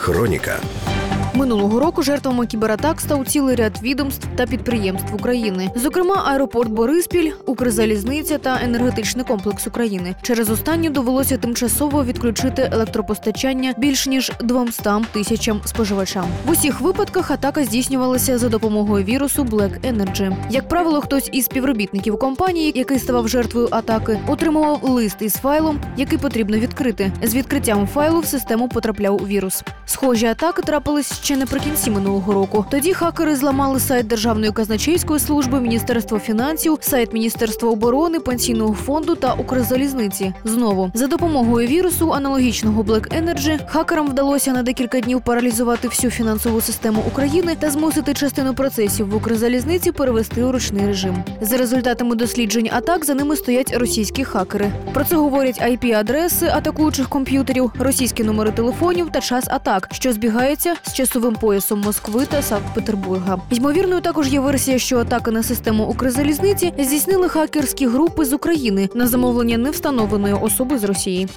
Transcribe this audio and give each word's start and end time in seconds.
Хроніка. 0.00 0.60
Минулого 1.40 1.80
року 1.80 2.02
жертвами 2.02 2.46
кібератак 2.46 3.00
став 3.00 3.26
цілий 3.26 3.56
ряд 3.56 3.82
відомств 3.82 4.28
та 4.36 4.46
підприємств 4.46 5.14
України, 5.14 5.70
зокрема 5.76 6.22
аеропорт 6.26 6.70
Бориспіль, 6.70 7.32
Укрзалізниця 7.46 8.38
та 8.38 8.60
енергетичний 8.64 9.24
комплекс 9.24 9.66
України. 9.66 10.14
Через 10.22 10.50
останню 10.50 10.90
довелося 10.90 11.36
тимчасово 11.36 12.04
відключити 12.04 12.70
електропостачання 12.72 13.74
більш 13.78 14.06
ніж 14.06 14.32
200 14.40 14.90
тисячам 15.12 15.60
споживачам. 15.64 16.24
В 16.46 16.50
усіх 16.50 16.80
випадках 16.80 17.30
атака 17.30 17.64
здійснювалася 17.64 18.38
за 18.38 18.48
допомогою 18.48 19.04
вірусу 19.04 19.44
Black 19.44 19.92
Energy. 19.92 20.36
Як 20.50 20.68
правило, 20.68 21.00
хтось 21.00 21.28
із 21.32 21.44
співробітників 21.44 22.18
компанії, 22.18 22.72
який 22.74 22.98
ставав 22.98 23.28
жертвою 23.28 23.68
атаки, 23.70 24.18
отримував 24.26 24.78
лист 24.82 25.16
із 25.20 25.34
файлом, 25.34 25.80
який 25.96 26.18
потрібно 26.18 26.58
відкрити. 26.58 27.12
З 27.22 27.34
відкриттям 27.34 27.86
файлу 27.86 28.20
в 28.20 28.26
систему 28.26 28.68
потрапляв 28.68 29.16
вірус. 29.26 29.62
Схожі 29.86 30.26
атаки 30.26 30.62
трапились 30.62 31.20
ще 31.30 31.36
наприкінці 31.36 31.90
минулого 31.90 32.32
року. 32.32 32.64
Тоді 32.70 32.94
хакери 32.94 33.36
зламали 33.36 33.80
сайт 33.80 34.06
Державної 34.06 34.52
казначейської 34.52 35.20
служби, 35.20 35.60
Міністерства 35.60 36.18
фінансів, 36.18 36.78
сайт 36.80 37.12
Міністерства 37.12 37.70
оборони, 37.70 38.20
пенсійного 38.20 38.74
фонду 38.74 39.14
та 39.14 39.32
Укрзалізниці. 39.34 40.32
Знову 40.44 40.90
за 40.94 41.06
допомогою 41.06 41.68
вірусу, 41.68 42.12
аналогічного 42.12 42.82
Black 42.82 43.22
Energy, 43.22 43.60
хакерам 43.68 44.08
вдалося 44.08 44.52
на 44.52 44.62
декілька 44.62 45.00
днів 45.00 45.20
паралізувати 45.20 45.88
всю 45.88 46.10
фінансову 46.10 46.60
систему 46.60 47.02
України 47.06 47.56
та 47.58 47.70
змусити 47.70 48.14
частину 48.14 48.54
процесів 48.54 49.08
в 49.08 49.14
Укрзалізниці 49.14 49.92
перевести 49.92 50.44
у 50.44 50.52
ручний 50.52 50.86
режим. 50.86 51.24
За 51.40 51.56
результатами 51.56 52.14
досліджень 52.16 52.70
атак 52.72 53.04
за 53.04 53.14
ними 53.14 53.36
стоять 53.36 53.76
російські 53.76 54.24
хакери. 54.24 54.72
Про 54.92 55.04
це 55.04 55.16
говорять 55.16 55.62
IP-адреси 55.62 56.46
атакуючих 56.46 57.08
комп'ютерів, 57.08 57.72
російські 57.78 58.24
номери 58.24 58.50
телефонів 58.50 59.10
та 59.12 59.20
час 59.20 59.44
атак, 59.48 59.88
що 59.92 60.12
збігаються 60.12 60.74
з 60.82 60.92
часовим 61.10 61.34
поясом 61.34 61.80
Москви 61.80 62.26
та 62.26 62.42
Санкт-Петербурга. 62.42 63.38
Ймовірною 63.50 64.00
також 64.00 64.32
є 64.32 64.40
версія, 64.40 64.78
що 64.78 64.98
атаки 64.98 65.30
на 65.30 65.42
систему 65.42 65.84
Укрзалізниці 65.84 66.72
здійснили 66.78 67.28
хакерські 67.28 67.86
групи 67.86 68.24
з 68.24 68.32
України 68.32 68.88
на 68.94 69.06
замовлення 69.06 69.58
невстановленої 69.58 70.34
особи 70.34 70.78
з 70.78 70.84
Росії. 70.84 71.28